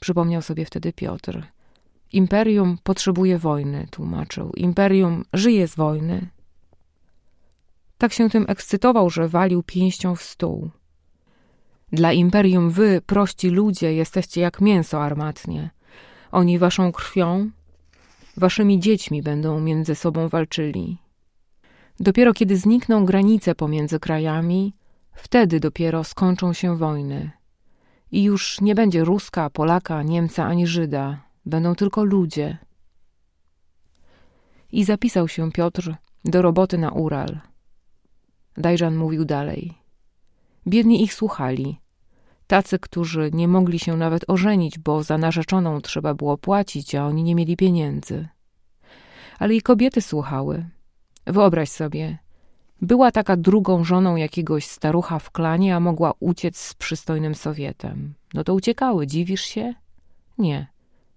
[0.00, 1.46] przypomniał sobie wtedy Piotr.
[2.12, 4.52] Imperium potrzebuje wojny, tłumaczył.
[4.56, 6.28] Imperium żyje z wojny.
[7.98, 10.70] Tak się tym ekscytował, że walił pięścią w stół.
[11.92, 15.70] Dla imperium wy, prości ludzie, jesteście jak mięso armatnie.
[16.30, 17.50] Oni waszą krwią,
[18.36, 20.98] waszymi dziećmi będą między sobą walczyli.
[22.00, 24.74] Dopiero kiedy znikną granice pomiędzy krajami,
[25.12, 27.30] wtedy dopiero skończą się wojny.
[28.12, 32.58] I już nie będzie Ruska, Polaka, Niemca ani Żyda, będą tylko ludzie.
[34.72, 37.40] I zapisał się Piotr do roboty na Ural.
[38.56, 39.78] Dajżan mówił dalej.
[40.68, 41.80] Biedni ich słuchali.
[42.46, 47.22] Tacy, którzy nie mogli się nawet ożenić, bo za narzeczoną trzeba było płacić, a oni
[47.22, 48.28] nie mieli pieniędzy.
[49.38, 50.64] Ale i kobiety słuchały.
[51.26, 52.18] Wyobraź sobie,
[52.82, 58.14] była taka drugą żoną jakiegoś starucha w klanie, a mogła uciec z przystojnym Sowietem.
[58.34, 59.74] No to uciekały, dziwisz się?
[60.38, 60.66] Nie,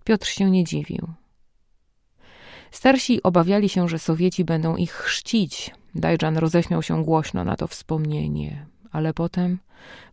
[0.03, 1.07] Piotr się nie dziwił.
[2.71, 5.71] Starsi obawiali się, że Sowieci będą ich chrzcić.
[5.95, 9.59] Dajjan roześmiał się głośno na to wspomnienie ale potem,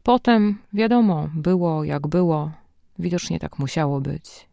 [0.03, 2.51] potem, wiadomo, było jak było,
[2.99, 4.49] widocznie tak musiało być.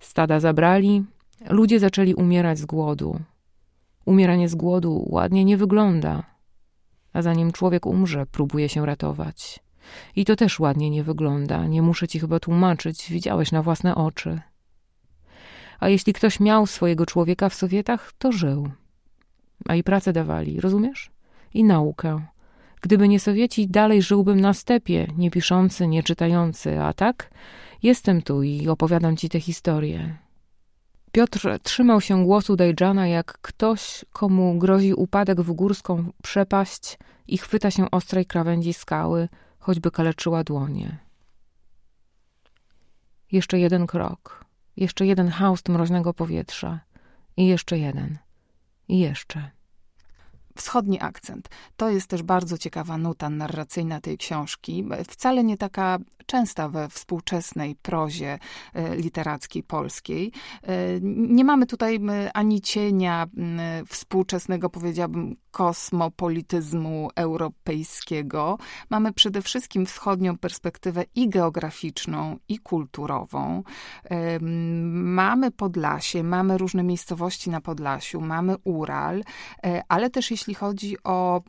[0.00, 1.04] Stada zabrali,
[1.50, 3.20] Ludzie zaczęli umierać z głodu.
[4.04, 6.22] Umieranie z głodu ładnie nie wygląda,
[7.12, 9.60] a zanim człowiek umrze, próbuje się ratować.
[10.16, 11.66] I to też ładnie nie wygląda.
[11.66, 14.40] Nie muszę ci chyba tłumaczyć, widziałeś na własne oczy.
[15.80, 18.68] A jeśli ktoś miał swojego człowieka w Sowietach, to żył.
[19.68, 21.10] A i pracę dawali, rozumiesz?
[21.54, 22.26] I naukę.
[22.80, 27.30] Gdyby nie Sowieci, dalej żyłbym na stepie, nie piszący, nie czytający, a tak?
[27.82, 30.18] Jestem tu i opowiadam ci tę historię.
[31.12, 37.70] Piotr trzymał się głosu Dejdzana jak ktoś, komu grozi upadek w górską przepaść i chwyta
[37.70, 40.98] się ostrej krawędzi skały, choćby kaleczyła dłonie.
[43.32, 44.44] Jeszcze jeden krok,
[44.76, 46.80] jeszcze jeden haust mroźnego powietrza
[47.36, 48.18] i jeszcze jeden,
[48.88, 49.57] i jeszcze
[50.60, 51.48] wschodni akcent.
[51.76, 57.76] To jest też bardzo ciekawa nuta narracyjna tej książki, wcale nie taka częsta we współczesnej
[57.82, 58.38] prozie
[58.74, 60.32] e, literackiej polskiej.
[60.62, 62.00] E, nie mamy tutaj
[62.34, 63.26] ani cienia
[63.88, 68.58] współczesnego, powiedziałabym, kosmopolityzmu europejskiego.
[68.90, 73.62] Mamy przede wszystkim wschodnią perspektywę i geograficzną, i kulturową.
[74.04, 79.24] E, mamy Podlasie, mamy różne miejscowości na Podlasiu, mamy Ural,
[79.88, 81.42] ale też jeśli chodzi o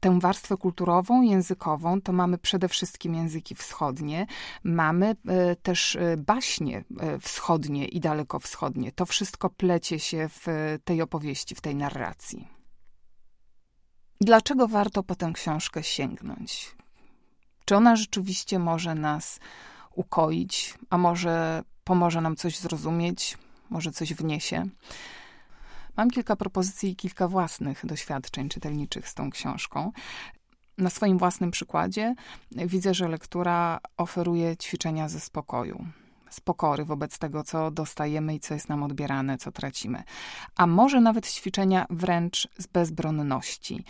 [0.00, 4.26] tę warstwę kulturową, językową, to mamy przede wszystkim języki wschodnie,
[4.64, 8.92] mamy e, też e, baśnie e, wschodnie i dalekowschodnie.
[8.92, 10.46] To wszystko plecie się w
[10.84, 12.55] tej opowieści, w tej narracji.
[14.20, 16.76] Dlaczego warto po tę książkę sięgnąć?
[17.64, 19.40] Czy ona rzeczywiście może nas
[19.94, 23.38] ukoić, a może pomoże nam coś zrozumieć,
[23.70, 24.66] może coś wniesie?
[25.96, 29.92] Mam kilka propozycji i kilka własnych doświadczeń czytelniczych z tą książką.
[30.78, 32.14] Na swoim własnym przykładzie
[32.52, 35.86] widzę, że lektura oferuje ćwiczenia ze spokoju
[36.36, 40.02] z pokory wobec tego, co dostajemy i co jest nam odbierane, co tracimy.
[40.56, 43.84] A może nawet ćwiczenia wręcz z bezbronności.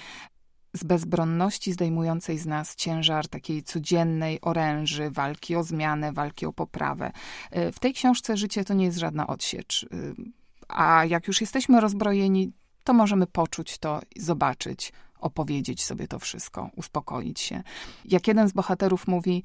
[0.72, 7.12] Z bezbronności zdejmującej z nas ciężar takiej codziennej oręży, walki o zmianę, walki o poprawę.
[7.52, 9.88] W tej książce życie to nie jest żadna odsiecz.
[10.68, 12.52] A jak już jesteśmy rozbrojeni,
[12.84, 17.62] to możemy poczuć to, zobaczyć, opowiedzieć sobie to wszystko, uspokoić się.
[18.04, 19.42] Jak jeden z bohaterów mówi,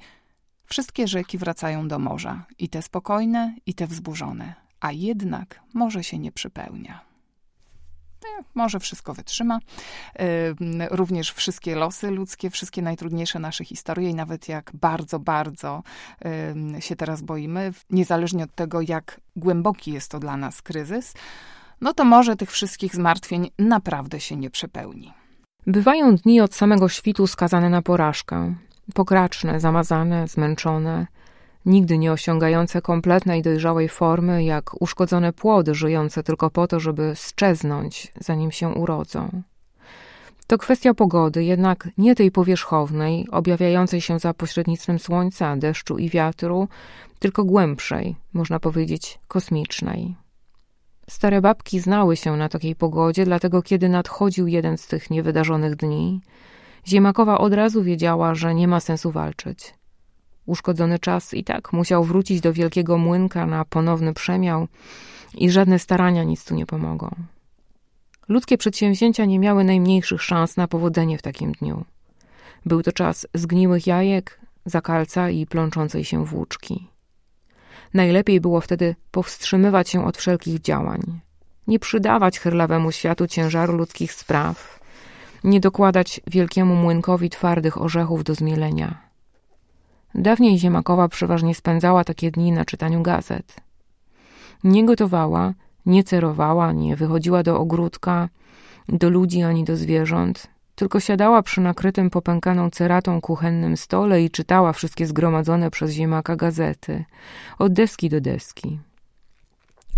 [0.72, 6.18] wszystkie rzeki wracają do morza, i te spokojne, i te wzburzone, a jednak morze się
[6.18, 7.00] nie przypełnia.
[8.54, 9.58] Może wszystko wytrzyma.
[10.90, 15.82] Również wszystkie losy ludzkie, wszystkie najtrudniejsze nasze historie i nawet jak bardzo, bardzo
[16.80, 21.14] się teraz boimy, niezależnie od tego, jak głęboki jest to dla nas kryzys,
[21.80, 25.12] no to może tych wszystkich zmartwień naprawdę się nie przepełni.
[25.66, 28.54] Bywają dni od samego świtu skazane na porażkę.
[28.92, 31.06] Pokraczne, zamazane, zmęczone–
[31.66, 38.12] nigdy nie osiągające kompletnej dojrzałej formy, jak uszkodzone płody żyjące tylko po to, żeby strzeznąć,
[38.20, 39.42] zanim się urodzą.
[40.46, 46.68] To kwestia pogody, jednak nie tej powierzchownej, objawiającej się za pośrednictwem słońca, deszczu i wiatru,
[47.18, 50.14] tylko głębszej, można powiedzieć kosmicznej.
[51.08, 56.20] Stare babki znały się na takiej pogodzie, dlatego kiedy nadchodził jeden z tych niewydarzonych dni,
[56.86, 59.74] Ziemakowa od razu wiedziała, że nie ma sensu walczyć.
[60.46, 64.68] Uszkodzony czas i tak musiał wrócić do wielkiego młynka na ponowny przemiał
[65.34, 67.10] i żadne starania nic tu nie pomogą.
[68.28, 71.84] Ludzkie przedsięwzięcia nie miały najmniejszych szans na powodzenie w takim dniu.
[72.66, 76.88] Był to czas zgniłych jajek, zakalca i plączącej się włóczki.
[77.94, 81.20] Najlepiej było wtedy powstrzymywać się od wszelkich działań,
[81.66, 84.81] nie przydawać chyrlawemu światu ciężaru ludzkich spraw,
[85.44, 88.98] nie dokładać wielkiemu młynkowi twardych orzechów do zmielenia.
[90.14, 93.56] Dawniej Ziemakowa przeważnie spędzała takie dni na czytaniu gazet.
[94.64, 95.54] Nie gotowała,
[95.86, 98.28] nie cerowała, nie wychodziła do ogródka,
[98.88, 104.72] do ludzi ani do zwierząt, tylko siadała przy nakrytym popękaną ceratą kuchennym stole i czytała
[104.72, 107.04] wszystkie zgromadzone przez ziemaka gazety,
[107.58, 108.78] od deski do deski.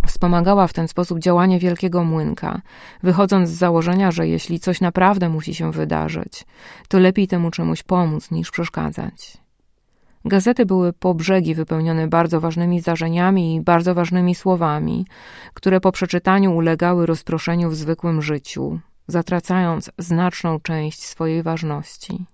[0.06, 2.60] Wspomagała w ten sposób działanie wielkiego młynka,
[3.02, 6.46] wychodząc z założenia, że jeśli coś naprawdę musi się wydarzyć,
[6.88, 9.44] to lepiej temu czemuś pomóc niż przeszkadzać.
[10.24, 15.06] Gazety były po brzegi wypełnione bardzo ważnymi zdarzeniami i bardzo ważnymi słowami,
[15.54, 22.26] które po przeczytaniu ulegały rozproszeniu w zwykłym życiu, zatracając znaczną część swojej ważności.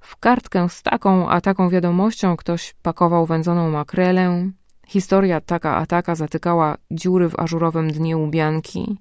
[0.00, 4.50] W kartkę z taką a taką wiadomością ktoś pakował wędzoną makrelę,
[4.90, 8.98] historia taka a taka zatykała dziury w ażurowym dnie łubianki,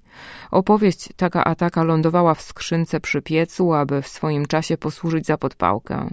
[0.51, 5.37] opowieść taka a taka lądowała w skrzynce przy piecu, aby w swoim czasie posłużyć za
[5.37, 6.09] podpałkę.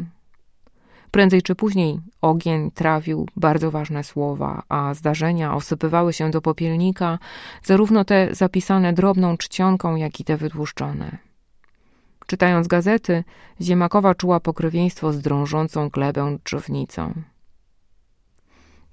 [1.11, 7.19] Prędzej czy później ogień trawił bardzo ważne słowa, a zdarzenia osypywały się do popielnika,
[7.65, 11.19] zarówno te zapisane drobną czcionką, jak i te wydłuszczone.
[12.27, 13.25] Czytając gazety,
[13.61, 17.36] Ziemakowa czuła pokrewieństwo z drążącą klebę drzewnicą.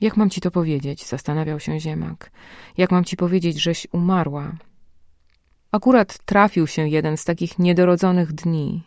[0.04, 1.06] Jak mam ci to powiedzieć?
[1.06, 2.32] Zastanawiał się Ziemak.
[2.78, 4.52] Jak mam ci powiedzieć, żeś umarła?
[5.72, 8.84] Akurat trafił się jeden z takich niedorodzonych dni.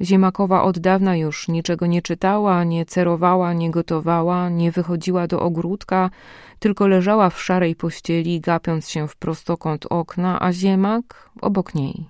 [0.00, 6.10] Ziemakowa od dawna już niczego nie czytała, nie cerowała, nie gotowała, nie wychodziła do ogródka,
[6.58, 12.06] tylko leżała w szarej pościeli, gapiąc się w prostokąt okna, a Ziemak obok niej.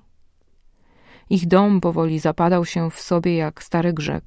[1.31, 4.25] Ich dom powoli zapadał się w sobie jak stary grzeb.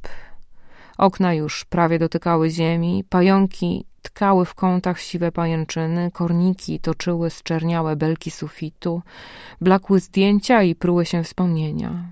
[0.97, 8.31] Okna już prawie dotykały ziemi, pająki tkały w kątach siwe pajęczyny, korniki toczyły zczerniałe belki
[8.31, 9.01] sufitu,
[9.61, 12.11] blakły zdjęcia i pruły się wspomnienia.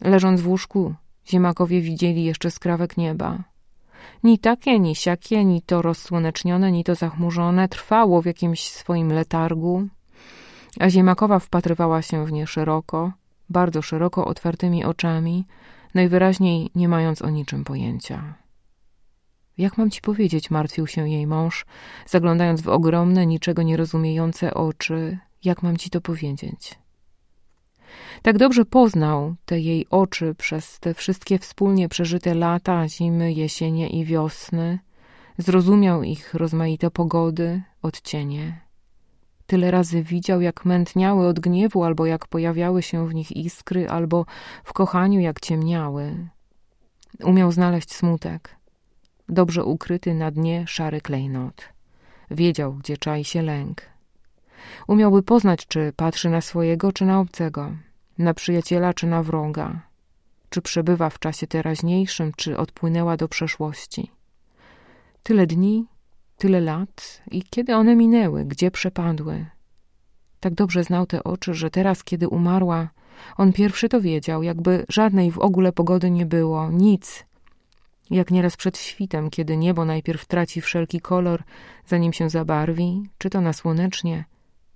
[0.00, 0.94] Leżąc w łóżku,
[1.28, 3.38] ziemakowie widzieli jeszcze skrawek nieba.
[4.24, 9.88] Ni takie, ni siakie, ni to rozsłonecznione, ni to zachmurzone, trwało w jakimś swoim letargu,
[10.80, 13.12] a ziemakowa wpatrywała się w nie szeroko,
[13.50, 15.44] bardzo szeroko otwartymi oczami,
[15.94, 18.43] najwyraźniej nie mając o niczym pojęcia.
[19.58, 21.66] Jak mam ci powiedzieć, martwił się jej mąż,
[22.06, 25.18] zaglądając w ogromne, niczego nierozumiejące oczy.
[25.44, 26.78] Jak mam ci to powiedzieć?
[28.22, 34.04] Tak dobrze poznał te jej oczy przez te wszystkie wspólnie przeżyte lata, zimy, jesienie i
[34.04, 34.78] wiosny.
[35.38, 38.60] Zrozumiał ich rozmaite pogody, odcienie.
[39.46, 44.26] Tyle razy widział, jak mętniały od gniewu, albo jak pojawiały się w nich iskry, albo
[44.64, 46.28] w kochaniu, jak ciemniały.
[47.24, 48.56] Umiał znaleźć smutek,
[49.28, 51.68] dobrze ukryty na dnie szary klejnot.
[52.30, 53.82] Wiedział, gdzie czai się lęk.
[54.88, 57.76] Umiałby poznać, czy patrzy na swojego, czy na obcego,
[58.18, 59.80] na przyjaciela, czy na wroga,
[60.48, 64.10] czy przebywa w czasie teraźniejszym, czy odpłynęła do przeszłości.
[65.22, 65.86] Tyle dni,
[66.36, 69.46] tyle lat i kiedy one minęły, gdzie przepadły.
[70.40, 72.88] Tak dobrze znał te oczy, że teraz, kiedy umarła,
[73.36, 77.24] on pierwszy to wiedział, jakby żadnej w ogóle pogody nie było, nic.
[78.10, 81.42] Jak nieraz przed świtem, kiedy niebo najpierw traci wszelki kolor,
[81.86, 84.24] zanim się zabarwi, czy to na słonecznie,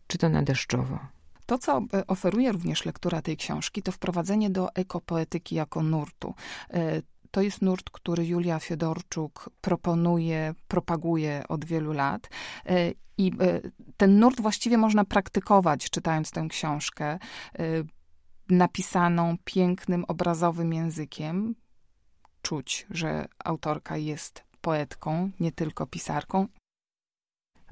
[0.06, 0.98] czy to na deszczowo.
[1.46, 6.34] To, co e, oferuje również lektura tej książki, to wprowadzenie do ekopoetyki jako nurtu.
[6.70, 12.30] E, to jest nurt, który Julia Fiedorczuk proponuje, propaguje od wielu lat.
[12.66, 13.32] E, I
[13.96, 17.18] ten nurt właściwie można praktykować, czytając tę książkę,
[18.50, 21.54] napisaną pięknym, obrazowym językiem.
[22.42, 26.46] Czuć, że autorka jest poetką, nie tylko pisarką.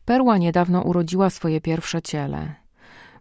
[0.05, 2.55] Perła niedawno urodziła swoje pierwsze ciele.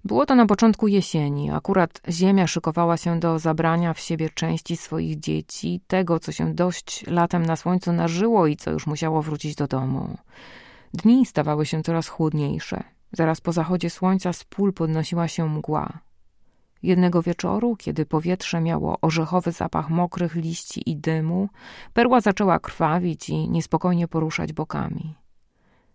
[0.05, 1.51] Było to na początku jesieni.
[1.51, 7.07] Akurat ziemia szykowała się do zabrania w siebie części swoich dzieci, tego, co się dość
[7.07, 10.17] latem na słońcu nażyło i co już musiało wrócić do domu.
[10.93, 12.83] Dni stawały się coraz chłodniejsze.
[13.11, 15.99] Zaraz po zachodzie słońca z pól podnosiła się mgła.
[16.83, 21.49] Jednego wieczoru, kiedy powietrze miało orzechowy zapach mokrych liści i dymu,
[21.93, 25.15] perła zaczęła krwawić i niespokojnie poruszać bokami.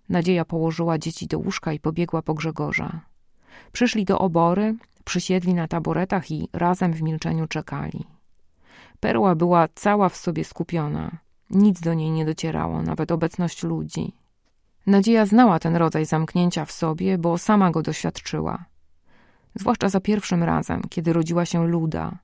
[0.08, 3.00] Nadzieja położyła dzieci do łóżka i pobiegła po Grzegorza.
[3.72, 8.04] Przyszli do obory, przysiedli na taboretach i razem w milczeniu czekali.
[9.00, 11.10] Perła była cała w sobie skupiona.
[11.50, 14.12] Nic do niej nie docierało, nawet obecność ludzi.
[14.86, 18.64] Nadzieja znała ten rodzaj zamknięcia w sobie, bo sama go doświadczyła.
[19.54, 22.18] Zwłaszcza za pierwszym razem, kiedy rodziła się luda.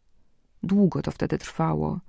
[0.62, 2.00] Długo to wtedy trwało.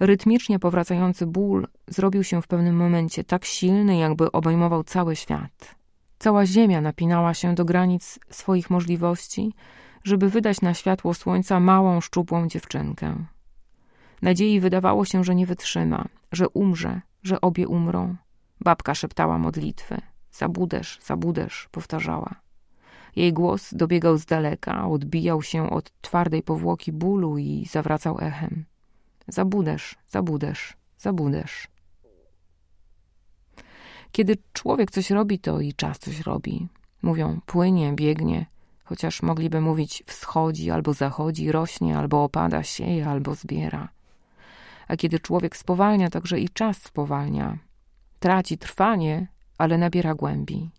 [0.00, 5.74] Rytmicznie powracający ból zrobił się w pewnym momencie tak silny, jakby obejmował cały świat.
[6.18, 9.54] Cała ziemia napinała się do granic swoich możliwości,
[10.04, 13.26] żeby wydać na światło słońca małą, szczupłą dziewczynkę.
[14.22, 18.16] Nadziei wydawało się, że nie wytrzyma, że umrze, że obie umrą.
[18.60, 20.00] Babka szeptała modlitwy.
[20.32, 22.41] Zabudesz, zabudesz, powtarzała.
[23.16, 28.64] Jej głos dobiegał z daleka, odbijał się od twardej powłoki bólu i zawracał echem.
[29.28, 31.68] Zabudesz, zabudesz, zabudesz.
[34.12, 36.68] Kiedy człowiek coś robi, to i czas coś robi.
[37.02, 38.46] Mówią płynie, biegnie,
[38.84, 43.88] chociaż mogliby mówić wschodzi albo zachodzi, rośnie albo opada, sieje albo zbiera.
[44.88, 47.58] A kiedy człowiek spowalnia, także i czas spowalnia.
[48.18, 49.28] Traci trwanie,
[49.58, 50.70] ale nabiera głębi.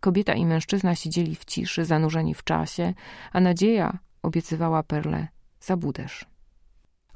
[0.00, 2.94] Kobieta i mężczyzna siedzieli w ciszy, zanurzeni w czasie,
[3.32, 5.28] a nadzieja obiecywała perle
[5.60, 6.24] zabudesz.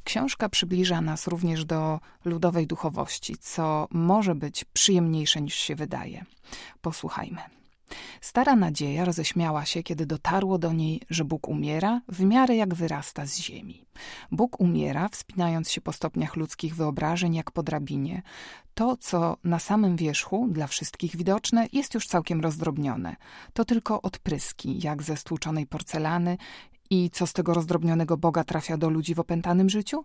[0.04, 6.24] Książka przybliża nas również do ludowej duchowości, co może być przyjemniejsze niż się wydaje.
[6.80, 7.40] Posłuchajmy.
[8.20, 13.26] Stara nadzieja roześmiała się, kiedy dotarło do niej, że Bóg umiera w miarę jak wyrasta
[13.26, 13.86] z ziemi.
[14.32, 18.22] Bóg umiera, wspinając się po stopniach ludzkich wyobrażeń jak po drabinie.
[18.74, 23.16] To, co na samym wierzchu, dla wszystkich widoczne, jest już całkiem rozdrobnione.
[23.52, 26.38] To tylko odpryski, jak ze stłuczonej porcelany.
[26.90, 30.04] I co z tego rozdrobnionego Boga trafia do ludzi w opętanym życiu?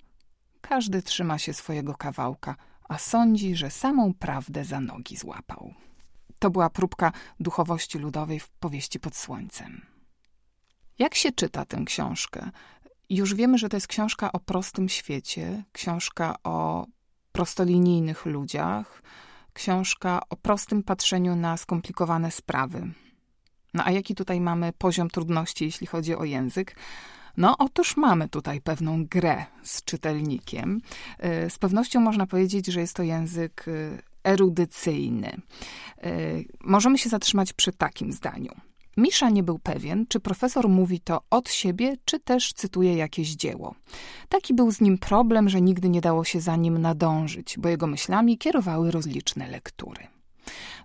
[0.62, 2.56] Każdy trzyma się swojego kawałka,
[2.90, 5.74] a sądzi, że samą prawdę za nogi złapał.
[6.40, 9.86] To była próbka duchowości ludowej w powieści pod słońcem.
[11.00, 12.50] Jak się czyta tę książkę?
[13.10, 16.86] Już wiemy, że to jest książka o prostym świecie, książka o
[17.32, 19.02] prostolinijnych ludziach,
[19.54, 22.92] książka o prostym patrzeniu na skomplikowane sprawy.
[23.74, 26.76] No a jaki tutaj mamy poziom trudności, jeśli chodzi o język?
[27.38, 30.82] No, otóż mamy tutaj pewną grę z czytelnikiem.
[31.46, 35.42] Y, z pewnością można powiedzieć, że jest to język y, erudycyjny.
[36.06, 38.52] Y, możemy się zatrzymać przy takim zdaniu.
[38.98, 43.76] Misza nie był pewien, czy profesor mówi to od siebie, czy też cytuje jakieś dzieło.
[44.30, 47.88] Taki był z nim problem, że nigdy nie dało się za nim nadążyć, bo jego
[47.88, 50.08] myślami kierowały rozliczne lektury.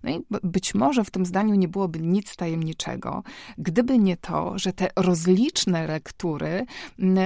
[0.05, 3.23] No i być może w tym zdaniu nie byłoby nic tajemniczego,
[3.59, 6.67] gdyby nie to, że te rozliczne lektury,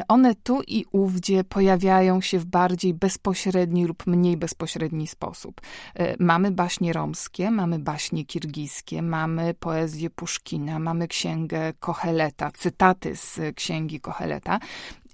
[0.08, 5.60] one tu i ówdzie pojawiają się w bardziej bezpośredni lub mniej bezpośredni sposób.
[5.94, 13.40] E, mamy baśnie romskie, mamy baśnie kirgijskie, mamy poezję Puszkina, mamy księgę Koheleta, cytaty z
[13.56, 14.58] księgi Koheleta.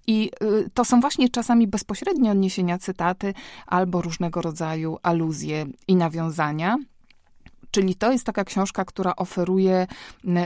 [0.06, 3.34] I y, to są właśnie czasami bezpośrednie odniesienia, cytaty
[3.66, 6.76] albo różnego rodzaju aluzje i nawiązania.
[7.74, 9.86] Czyli to jest taka książka, która oferuje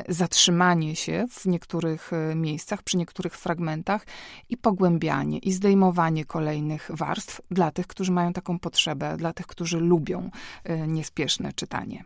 [0.09, 4.07] zatrzymanie się w niektórych e, miejscach, przy niektórych fragmentach
[4.49, 9.81] i pogłębianie, i zdejmowanie kolejnych warstw dla tych, którzy mają taką potrzebę, dla tych, którzy
[9.81, 10.31] lubią
[10.65, 12.05] e, niespieszne czytanie.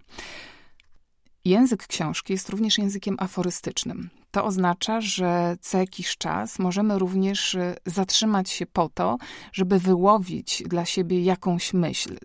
[1.44, 4.10] Język książki jest również językiem aforystycznym.
[4.30, 9.18] To oznacza, że co jakiś czas możemy również e, zatrzymać się po to,
[9.52, 12.16] żeby wyłowić dla siebie jakąś myśl.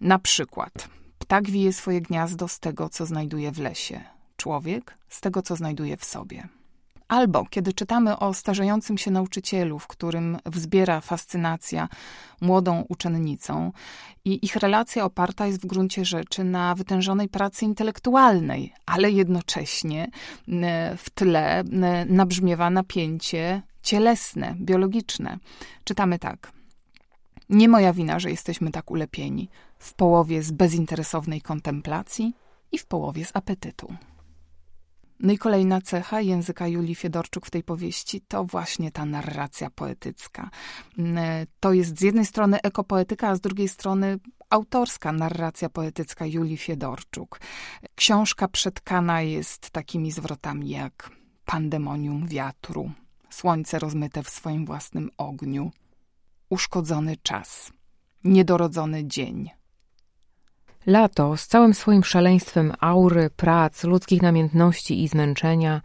[0.00, 0.88] Na przykład,
[1.24, 4.00] Ptak wije swoje gniazdo z tego, co znajduje w lesie,
[4.36, 6.48] człowiek z tego, co znajduje w sobie.
[7.08, 11.88] Albo kiedy czytamy o starzejącym się nauczycielu, w którym wzbiera fascynacja
[12.40, 13.72] młodą uczennicą
[14.24, 20.10] i ich relacja oparta jest w gruncie rzeczy na wytężonej pracy intelektualnej, ale jednocześnie
[20.96, 21.64] w tle
[22.06, 25.38] nabrzmiewa napięcie cielesne, biologiczne.
[25.84, 26.52] Czytamy tak.
[27.48, 29.48] Nie moja wina, że jesteśmy tak ulepieni
[29.84, 32.34] w połowie z bezinteresownej kontemplacji
[32.72, 33.94] i w połowie z apetytu.
[35.20, 40.50] No i kolejna cecha języka Julii Fiedorczuk w tej powieści to właśnie ta narracja poetycka.
[40.98, 44.18] Mm, to jest z jednej strony ekopoetyka, a z drugiej strony
[44.50, 47.40] autorska narracja poetycka Julii Fiedorczuk.
[47.94, 51.10] Książka przetkana jest takimi zwrotami jak
[51.44, 52.90] pandemonium wiatru,
[53.30, 55.70] słońce rozmyte w swoim własnym ogniu,
[56.50, 57.72] uszkodzony czas,
[58.24, 59.50] niedorodzony dzień,
[60.86, 65.80] Lato z całym swoim szaleństwem aury, prac, ludzkich namiętności i zmęczenia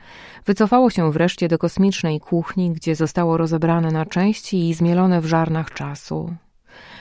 [0.46, 5.74] wycofało się wreszcie do kosmicznej kuchni, gdzie zostało rozebrane na części i zmielone w żarnach
[5.74, 6.36] czasu.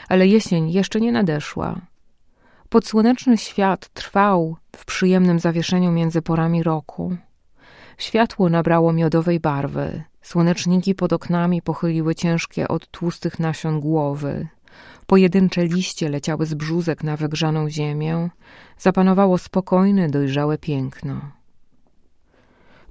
[0.09, 1.80] Ale jesień jeszcze nie nadeszła.
[2.68, 7.16] Podsłoneczny świat trwał w przyjemnym zawieszeniu między porami roku.
[7.99, 10.03] Światło nabrało miodowej barwy.
[10.22, 14.49] Słoneczniki pod oknami pochyliły ciężkie od tłustych nasion głowy.
[15.07, 18.29] Pojedyncze liście leciały z brzuzek na wygrzaną ziemię,
[18.79, 21.20] zapanowało spokojne, dojrzałe piękno.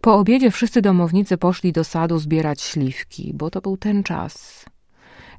[0.01, 4.65] Po obiedzie wszyscy domownicy poszli do sadu zbierać śliwki, bo to był ten czas.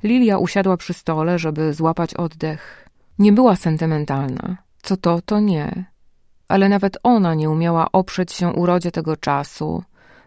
[0.03, 2.89] Lilia usiadła przy stole, żeby złapać oddech.
[3.19, 4.57] Nie była sentymentalna.
[4.83, 5.85] Co to, to nie.
[6.49, 9.83] Ale nawet ona nie umiała oprzeć się urodzie tego czasu,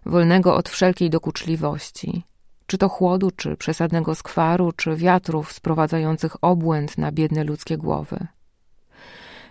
[0.06, 2.24] wolnego od wszelkiej dokuczliwości
[2.72, 8.28] czy to chłodu, czy przesadnego skwaru, czy wiatrów sprowadzających obłęd na biedne ludzkie głowy.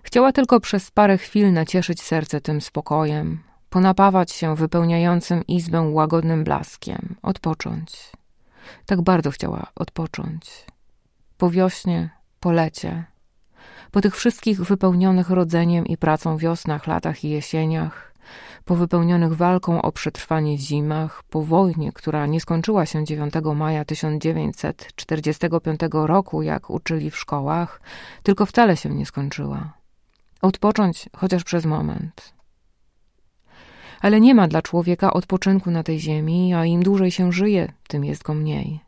[0.03, 7.16] Chciała tylko przez parę chwil nacieszyć serce tym spokojem, ponapawać się wypełniającym izbę łagodnym blaskiem,
[7.23, 8.12] odpocząć.
[8.87, 10.66] Tak bardzo chciała odpocząć.
[11.39, 12.11] Po wiośnie,
[12.41, 13.05] po lecie,
[13.91, 18.10] po tych wszystkich wypełnionych rodzeniem i pracą wiosnach, latach i jesieniach,
[18.65, 25.81] po wypełnionych walką o przetrwanie zimach, po wojnie, która nie skończyła się 9 maja 1945
[25.93, 27.81] roku, jak uczyli w szkołach,
[28.23, 29.73] tylko wcale się nie skończyła.
[30.43, 32.35] Odpocząć chociaż przez moment.
[34.01, 38.05] Ale nie ma dla człowieka odpoczynku na tej ziemi, a im dłużej się żyje, tym
[38.05, 38.81] jest go mniej.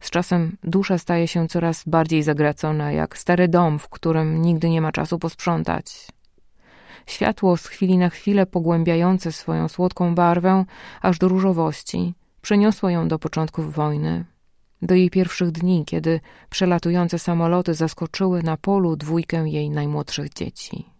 [0.00, 4.80] Z czasem dusza staje się coraz bardziej zagracona, jak stary dom, w którym nigdy nie
[4.80, 6.06] ma czasu posprzątać.
[7.06, 10.64] Światło z chwili na chwilę pogłębiające swoją słodką barwę
[11.02, 14.24] aż do różowości przeniosło ją do początków wojny.
[14.82, 16.20] Do jej pierwszych dni, kiedy
[16.50, 20.99] przelatujące samoloty zaskoczyły na polu dwójkę jej najmłodszych dzieci.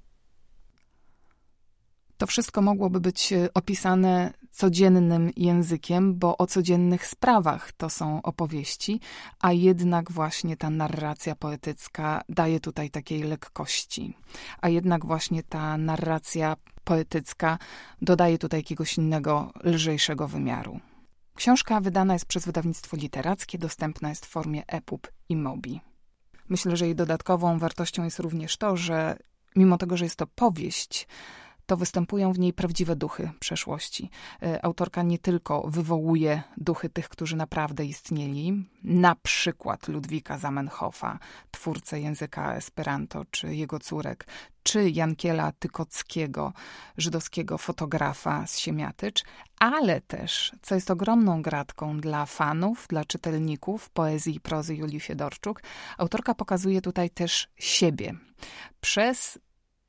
[2.21, 9.01] To wszystko mogłoby być e, opisane codziennym językiem, bo o codziennych sprawach to są opowieści,
[9.41, 14.17] a jednak właśnie ta narracja poetycka daje tutaj takiej lekkości.
[14.61, 17.59] A jednak właśnie ta narracja poetycka
[18.03, 20.81] dodaje tutaj jakiegoś innego, lżejszego wymiaru.
[21.35, 25.81] Książka wydana jest przez wydawnictwo literackie, dostępna jest w formie EPUB i MOBI.
[26.49, 29.17] Myślę, że jej dodatkową wartością jest również to, że
[29.57, 31.07] mimo tego, że jest to powieść,
[31.71, 34.11] to występują w niej prawdziwe duchy przeszłości.
[34.43, 41.19] E, autorka nie tylko wywołuje duchy tych, którzy naprawdę istnieli, na przykład Ludwika Zamenhofa,
[41.51, 44.27] twórcę języka Esperanto, czy jego córek,
[44.63, 46.53] czy Jankiela Tykockiego,
[46.97, 49.25] żydowskiego fotografa z Siemiatycz,
[49.59, 55.63] ale też, co jest ogromną gratką dla fanów, dla czytelników poezji i prozy Julii Fiedorczuk,
[55.99, 58.15] autorka pokazuje tutaj też siebie
[58.81, 59.39] przez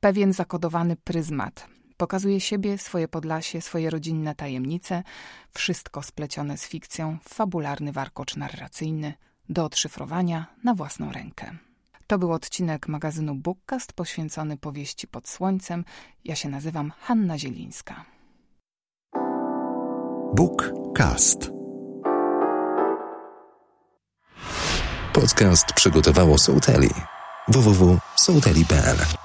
[0.02, 1.66] pewien zakodowany pryzmat.
[1.96, 5.02] Pokazuje siebie, swoje Podlasie, swoje rodzinne tajemnice,
[5.54, 9.14] wszystko splecione z fikcją, fabularny warkocz narracyjny,
[9.48, 11.56] do odszyfrowania na własną rękę.
[12.06, 15.84] To był odcinek magazynu Bookcast poświęcony powieści pod słońcem.
[16.24, 18.04] Ja się nazywam Hanna Zielińska.
[20.34, 21.50] Bookcast.
[25.12, 26.90] Podcast przygotowało Sołteli.
[27.48, 29.21] www.sołteli.pl